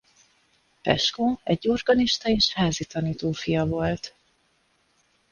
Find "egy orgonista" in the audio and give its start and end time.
1.43-2.29